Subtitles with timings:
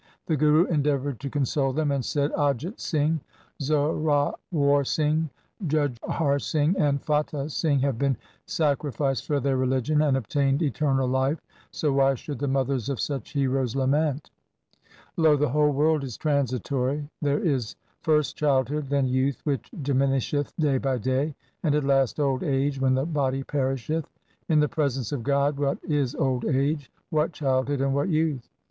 [0.25, 3.19] The Guru endeavoured to console them, and said,' Ajit Singh,
[3.61, 5.29] Zorawar Singh,
[5.67, 8.17] Jujhar Singh, and Fatah Singh have been
[8.47, 13.33] sacrificed for their religion and obtained eternal life, so why should the mothers of such
[13.33, 14.31] heroes lament?
[15.17, 15.35] Lo!
[15.37, 17.51] the whole world is 220 THE SIKH RELIGION transitory.
[17.51, 22.41] There is first childhood, then youth which diminisheth day by day, and at last old
[22.41, 24.09] age, when the body perisheth.
[24.49, 28.49] In the presence of God what is old age, what childhood, and what youth